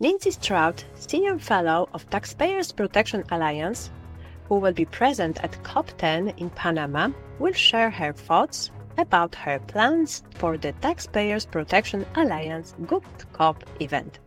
[0.00, 3.90] Lindsey Stroud, Senior Fellow of Taxpayers Protection Alliance,
[4.44, 10.22] who will be present at COP10 in Panama, will share her thoughts about her plans
[10.36, 14.20] for the Taxpayers Protection Alliance Good COP event.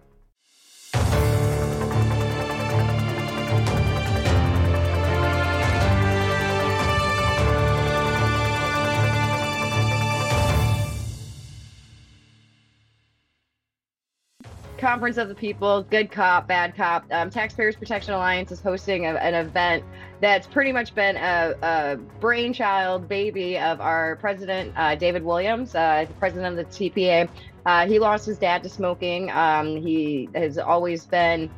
[14.82, 17.06] Conference of the People, Good Cop, Bad Cop.
[17.12, 19.84] Um, Taxpayers Protection Alliance is hosting a, an event
[20.20, 26.08] that's pretty much been a, a brainchild baby of our president, uh, David Williams, uh,
[26.20, 27.30] president of the TPA.
[27.64, 29.30] Uh, he lost his dad to smoking.
[29.30, 31.52] Um, he has always been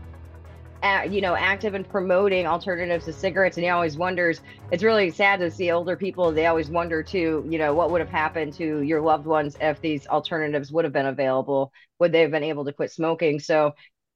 [1.09, 3.57] you know, active in promoting alternatives to cigarettes.
[3.57, 7.45] And he always wonders, it's really sad to see older people, they always wonder too,
[7.49, 10.93] you know, what would have happened to your loved ones if these alternatives would have
[10.93, 11.71] been available?
[11.99, 13.39] Would they have been able to quit smoking?
[13.39, 13.73] So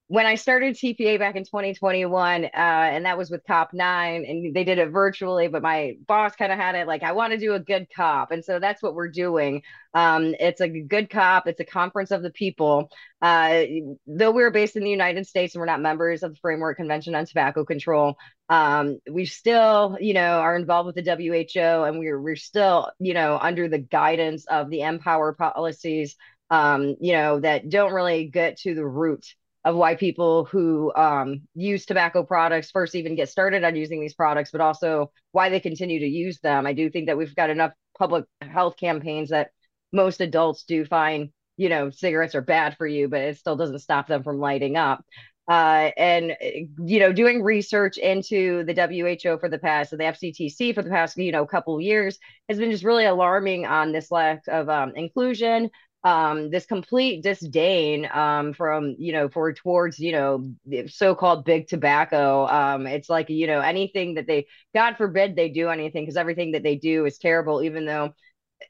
[0.09, 4.55] when I started TPA back in 2021, uh, and that was with Cop Nine, and
[4.55, 7.37] they did it virtually, but my boss kind of had it like, I want to
[7.37, 8.31] do a good cop.
[8.31, 9.63] And so that's what we're doing.
[9.93, 12.89] Um, it's a good cop, it's a conference of the people.
[13.21, 13.63] Uh,
[14.05, 17.13] though we're based in the United States and we're not members of the Framework Convention
[17.13, 18.15] on Tobacco Control,
[18.47, 23.13] um, we still, you know, are involved with the WHO and we're, we're still, you
[23.13, 26.15] know, under the guidance of the MPOWER policies,
[26.49, 29.25] um, you know, that don't really get to the root
[29.67, 34.13] of why people who um, use tobacco products first even get started on using these
[34.13, 36.65] products, but also why they continue to use them.
[36.65, 39.49] I do think that we've got enough public health campaigns that
[39.91, 43.79] most adults do find, you know, cigarettes are bad for you, but it still doesn't
[43.79, 45.03] stop them from lighting up.
[45.49, 46.35] Uh, and
[46.79, 50.89] you know, doing research into the WHO for the past, so the FCTC for the
[50.89, 54.93] past, you know, couple years has been just really alarming on this lack of um,
[54.95, 55.69] inclusion,
[56.03, 60.49] um, this complete disdain um, from you know for towards you know
[60.87, 62.47] so-called big tobacco.
[62.47, 66.51] Um, it's like you know anything that they, God forbid, they do anything because everything
[66.53, 67.63] that they do is terrible.
[67.63, 68.13] Even though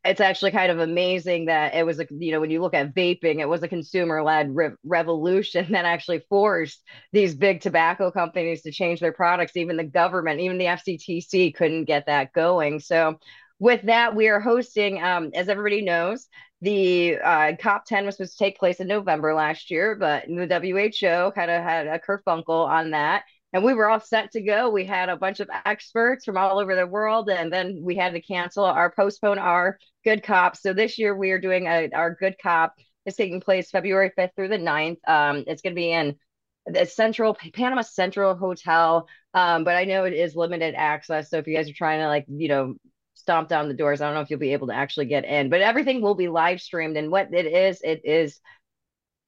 [0.04, 2.94] it's actually kind of amazing that it was a you know when you look at
[2.94, 6.82] vaping, it was a consumer-led re- revolution that actually forced
[7.14, 9.56] these big tobacco companies to change their products.
[9.56, 12.80] Even the government, even the FCTC, couldn't get that going.
[12.80, 13.20] So
[13.60, 16.28] with that, we are hosting, um, as everybody knows,
[16.62, 21.32] the uh, COP10 was supposed to take place in November last year, but the WHO
[21.32, 23.24] kind of had a kerfunkle on that.
[23.54, 24.70] And we were all set to go.
[24.70, 28.14] We had a bunch of experts from all over the world, and then we had
[28.14, 30.58] to cancel our postpone our Good Cop.
[30.58, 32.74] So this year we are doing a, our Good Cop.
[33.06, 34.98] is taking place February 5th through the 9th.
[35.08, 36.18] Um, it's going to be in
[36.66, 41.30] the Central Panama Central Hotel, um, but I know it is limited access.
[41.30, 42.76] So if you guys are trying to like you know
[43.18, 44.00] stomp down the doors.
[44.00, 46.28] I don't know if you'll be able to actually get in, but everything will be
[46.28, 46.98] live streamed.
[46.98, 48.40] And what it is, it is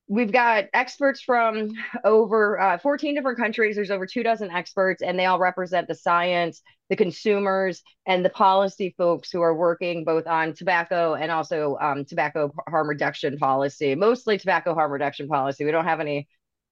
[0.08, 1.72] we've got experts from
[2.04, 3.76] over uh, 14 different countries.
[3.76, 8.30] There's over two dozen experts, and they all represent the science, the consumers, and the
[8.30, 13.96] policy folks who are working both on tobacco and also um, tobacco harm reduction policy,
[13.96, 15.66] mostly tobacco harm reduction policy.
[15.66, 16.28] We don't have any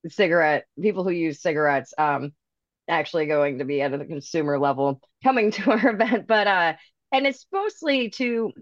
[0.08, 1.92] cigarette people who use cigarettes.
[1.98, 2.32] Um,
[2.88, 6.72] actually going to be at the consumer level coming to our event but uh
[7.12, 8.52] and it's mostly to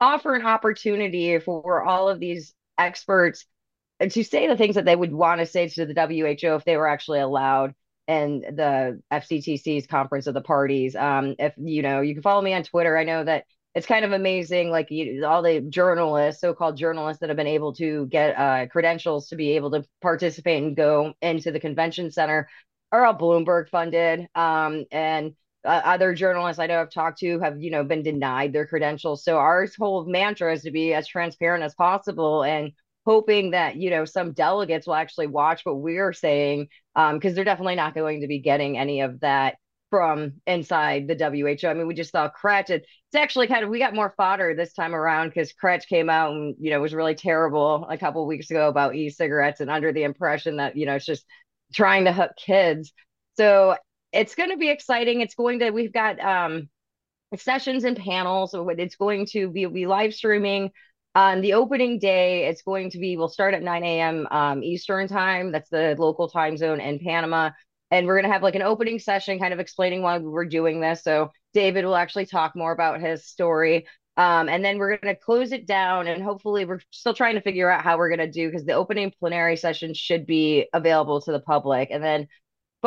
[0.00, 3.46] offer an opportunity for all of these experts
[4.00, 6.76] to say the things that they would want to say to the WHO if they
[6.76, 7.74] were actually allowed
[8.08, 10.94] and the FCTC's conference of the parties.
[10.94, 12.96] Um, if you know, you can follow me on Twitter.
[12.96, 17.30] I know that it's kind of amazing, like you, all the journalists, so-called journalists that
[17.30, 21.50] have been able to get uh, credentials to be able to participate and go into
[21.50, 22.48] the convention center
[22.92, 24.28] are all Bloomberg funded.
[24.34, 25.34] Um, and
[25.66, 29.24] uh, other journalists I know I've talked to have, you know, been denied their credentials.
[29.24, 32.72] So our whole mantra is to be as transparent as possible and
[33.04, 37.44] hoping that, you know, some delegates will actually watch what we're saying because um, they're
[37.44, 39.56] definitely not going to be getting any of that
[39.90, 41.68] from inside the WHO.
[41.68, 42.70] I mean, we just saw Kretsch.
[42.70, 46.32] It's actually kind of we got more fodder this time around because Kretsch came out
[46.32, 50.02] and you know was really terrible a couple weeks ago about e-cigarettes and under the
[50.02, 51.24] impression that you know it's just
[51.72, 52.92] trying to hook kids.
[53.36, 53.76] So
[54.16, 55.20] it's going to be exciting.
[55.20, 56.68] It's going to, we've got um,
[57.36, 58.54] sessions and panels.
[58.54, 60.70] It's going to be, be live streaming
[61.14, 62.46] on the opening day.
[62.46, 64.26] It's going to be, we'll start at 9 a.m.
[64.30, 65.52] Um, Eastern time.
[65.52, 67.50] That's the local time zone in Panama.
[67.90, 70.80] And we're going to have like an opening session kind of explaining why we're doing
[70.80, 71.02] this.
[71.04, 73.86] So David will actually talk more about his story.
[74.16, 77.42] Um, and then we're going to close it down and hopefully we're still trying to
[77.42, 81.20] figure out how we're going to do because the opening plenary session should be available
[81.20, 81.90] to the public.
[81.90, 82.26] And then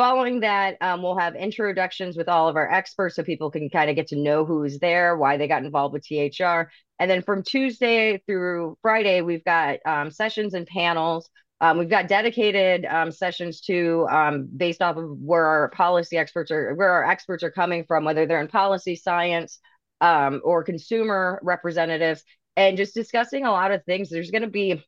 [0.00, 3.90] Following that, um, we'll have introductions with all of our experts so people can kind
[3.90, 6.70] of get to know who's there, why they got involved with THR.
[6.98, 11.28] And then from Tuesday through Friday, we've got um, sessions and panels
[11.60, 16.50] Um, we've got dedicated um, sessions to um, based off of where our policy experts
[16.50, 19.58] are, where our experts are coming from, whether they're in policy science
[20.00, 22.24] um, or consumer representatives,
[22.56, 24.08] and just discussing a lot of things.
[24.08, 24.82] There's going to be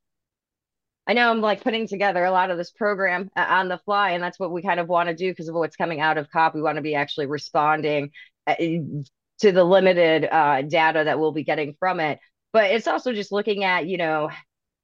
[1.07, 4.11] I know I'm like putting together a lot of this program uh, on the fly,
[4.11, 6.31] and that's what we kind of want to do because of what's coming out of
[6.31, 6.55] COP.
[6.55, 8.11] We want to be actually responding
[8.47, 12.21] uh, to the limited uh, data that we'll be getting from it.
[12.53, 14.31] But it's also just looking at, you know,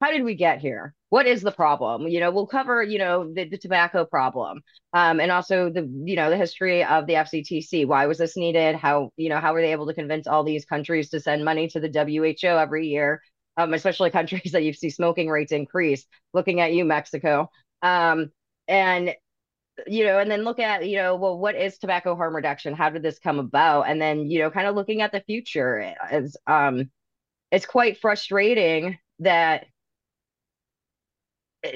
[0.01, 0.95] how did we get here?
[1.11, 2.09] What is the problem?
[2.09, 4.63] You know, we'll cover, you know, the, the tobacco problem,
[4.93, 7.87] um, and also the, you know, the history of the FCTC.
[7.87, 8.77] Why was this needed?
[8.77, 11.69] How, you know, how were they able to convince all these countries to send money
[11.69, 13.23] to the WHO every year?
[13.59, 16.07] Um, especially countries that you see smoking rates increase.
[16.33, 17.51] Looking at you, Mexico.
[17.83, 18.31] Um,
[18.67, 19.15] and
[19.87, 22.75] you know, and then look at, you know, well, what is tobacco harm reduction?
[22.75, 23.83] How did this come about?
[23.83, 26.91] And then, you know, kind of looking at the future as um
[27.51, 29.67] it's quite frustrating that
[31.63, 31.71] the,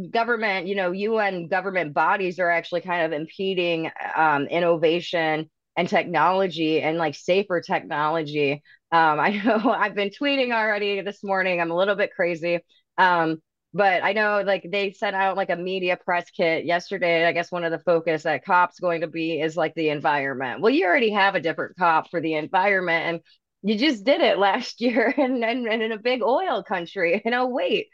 [0.00, 5.88] the, government, you know, UN government bodies are actually kind of impeding um, innovation and
[5.88, 8.62] technology and like safer technology
[8.92, 11.60] um, I know I've been tweeting already this morning.
[11.60, 12.60] I'm a little bit crazy.
[12.98, 13.42] Um,
[13.74, 17.26] but I know like they sent out like a media press kit yesterday.
[17.26, 20.60] I guess one of the focus that COP's going to be is like the environment.
[20.62, 23.20] Well, you already have a different COP for the environment and
[23.62, 27.20] you just did it last year and, and, and in a big oil country.
[27.24, 27.88] You know, wait,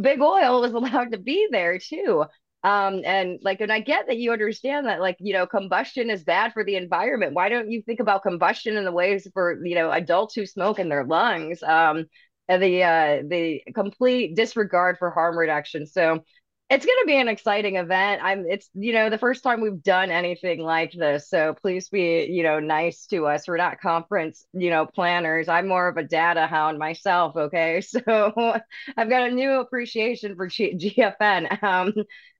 [0.00, 2.24] big oil was allowed to be there too
[2.64, 6.24] um and like and i get that you understand that like you know combustion is
[6.24, 7.32] bad for the environment.
[7.34, 10.78] Why don't you think about combustion in the ways for you know adults who smoke
[10.80, 11.62] in their lungs?
[11.62, 12.06] Um
[12.48, 15.86] and the uh the complete disregard for harm reduction.
[15.86, 16.24] So
[16.70, 18.22] it's going to be an exciting event.
[18.22, 21.28] I'm it's you know the first time we've done anything like this.
[21.30, 23.48] So please be, you know, nice to us.
[23.48, 25.48] We're not conference, you know, planners.
[25.48, 27.80] I'm more of a data hound myself, okay?
[27.88, 28.60] So
[28.96, 31.62] I've got a new appreciation for G- GFN.
[31.62, 31.94] Um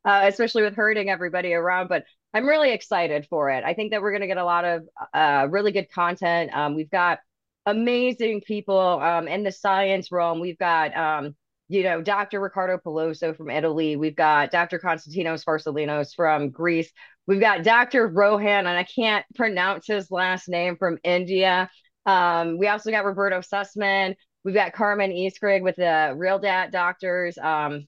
[0.05, 3.65] uh, especially with hurting everybody around, but I'm really excited for it.
[3.65, 6.51] I think that we're going to get a lot of uh, really good content.
[6.55, 7.19] Um, we've got
[7.67, 10.41] amazing people um, in the science realm.
[10.41, 11.37] We've got um,
[11.69, 12.41] you know, Dr.
[12.41, 13.97] Riccardo Polosa from Italy.
[13.97, 14.79] We've got Dr.
[14.79, 16.91] Konstantinos Farsalinos from Greece.
[17.27, 18.09] We've got Dr.
[18.09, 21.71] Rohan, and I can't pronounce his last name from India.
[22.07, 24.15] Um, we also got Roberto Sussman.
[24.45, 27.87] We've got Carmen Escrig with the Real Dat Doctors, um,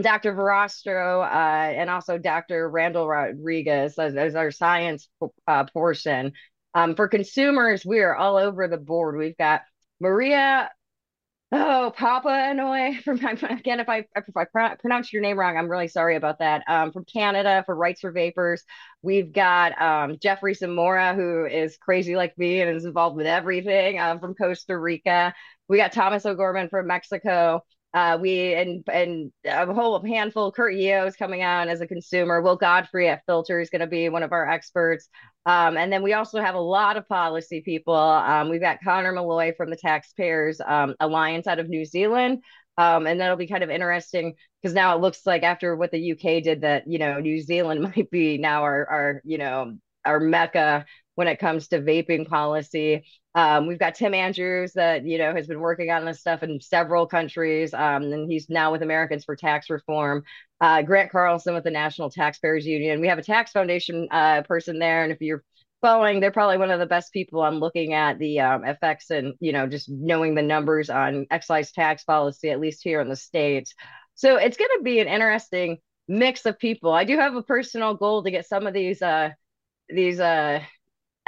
[0.00, 0.34] Dr.
[0.34, 2.68] Verostro, uh, and also Dr.
[2.68, 5.08] Randall Rodriguez as, as our science
[5.46, 6.32] uh, portion.
[6.74, 9.16] Um, for consumers, we are all over the board.
[9.16, 9.62] We've got
[10.00, 10.70] Maria
[11.52, 13.18] Oh, Papaioannoy from
[13.50, 14.44] again, if I if I
[14.76, 16.62] pronounce your name wrong, I'm really sorry about that.
[16.68, 18.62] Um, from Canada for Rights4Vapers,
[19.02, 23.98] we've got um, Jeffrey Zamora, who is crazy like me and is involved with everything.
[23.98, 25.34] Um, from Costa Rica,
[25.68, 27.64] we got Thomas O'Gorman from Mexico.
[27.92, 30.52] Uh, we and and a whole handful.
[30.52, 32.40] Kurt Yeo is coming on as a consumer.
[32.40, 35.08] Will Godfrey at Filter is going to be one of our experts.
[35.44, 37.94] Um, and then we also have a lot of policy people.
[37.94, 42.42] Um, we've got Connor Malloy from the Taxpayers um, Alliance out of New Zealand.
[42.78, 46.12] Um, and that'll be kind of interesting because now it looks like after what the
[46.12, 50.20] UK did, that you know New Zealand might be now our our you know our
[50.20, 53.04] mecca when it comes to vaping policy.
[53.34, 56.60] Um, we've got Tim Andrews that you know has been working on this stuff in
[56.60, 60.24] several countries, um, and he's now with Americans for Tax Reform.
[60.60, 63.00] Uh, Grant Carlson with the National Taxpayers Union.
[63.00, 65.44] We have a tax foundation uh, person there, and if you're
[65.80, 69.34] following, they're probably one of the best people on looking at the um, effects and
[69.40, 73.16] you know just knowing the numbers on excise tax policy, at least here in the
[73.16, 73.74] states.
[74.14, 76.92] So it's going to be an interesting mix of people.
[76.92, 79.30] I do have a personal goal to get some of these uh,
[79.88, 80.60] these uh,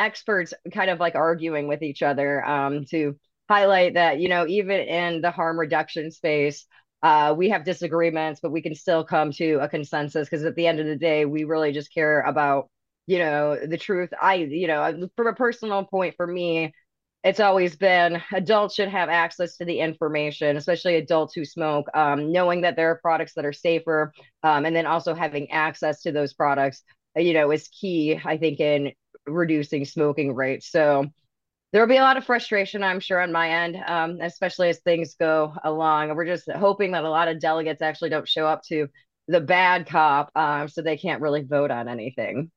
[0.02, 3.16] experts kind of like arguing with each other um, to
[3.48, 6.66] highlight that you know even in the harm reduction space
[7.02, 10.66] uh, we have disagreements but we can still come to a consensus because at the
[10.66, 12.68] end of the day we really just care about
[13.06, 14.10] you know the truth.
[14.20, 16.72] I you know from a personal point for me
[17.24, 22.32] it's always been adults should have access to the information especially adults who smoke um,
[22.32, 26.12] knowing that there are products that are safer um, and then also having access to
[26.12, 26.82] those products
[27.16, 28.92] you know is key i think in
[29.26, 30.70] reducing smoking rates.
[30.70, 31.06] So
[31.72, 34.80] there will be a lot of frustration, I'm sure, on my end, um, especially as
[34.80, 36.14] things go along.
[36.14, 38.88] We're just hoping that a lot of delegates actually don't show up to
[39.28, 42.50] the bad cop, um, so they can't really vote on anything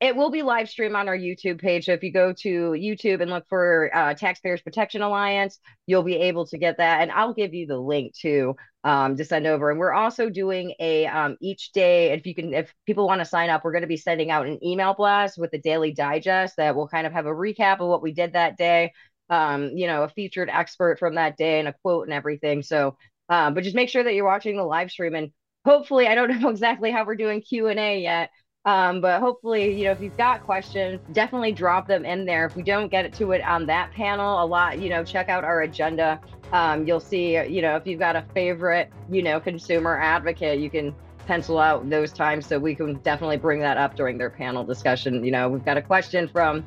[0.00, 1.86] it will be live streamed on our YouTube page.
[1.86, 6.14] So if you go to YouTube and look for uh, Taxpayers Protection Alliance, you'll be
[6.16, 7.00] able to get that.
[7.02, 9.70] And I'll give you the link to um, to send over.
[9.70, 12.12] And we're also doing a um, each day.
[12.12, 14.46] If you can, if people want to sign up, we're going to be sending out
[14.46, 17.88] an email blast with a daily digest that will kind of have a recap of
[17.88, 18.92] what we did that day.
[19.30, 22.62] Um, you know, a featured expert from that day and a quote and everything.
[22.62, 22.96] So
[23.28, 25.32] Um, but just make sure that you're watching the live stream and
[25.64, 28.30] hopefully, I don't know exactly how we're doing Q and A yet.
[28.64, 32.44] Um, but hopefully, you know, if you've got questions, definitely drop them in there.
[32.44, 35.44] If we don't get to it on that panel, a lot, you know, check out
[35.44, 36.20] our agenda.
[36.52, 40.70] Um, you'll see, you know, if you've got a favorite, you know, consumer advocate, you
[40.70, 40.94] can
[41.26, 45.24] pencil out those times so we can definitely bring that up during their panel discussion.
[45.24, 46.64] You know, we've got a question from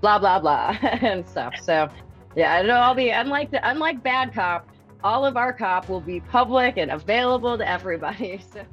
[0.00, 1.54] blah blah blah and stuff.
[1.62, 1.88] So
[2.36, 4.68] yeah, it'll all be unlike the unlike bad cop,
[5.02, 8.40] all of our cop will be public and available to everybody.
[8.52, 8.64] So.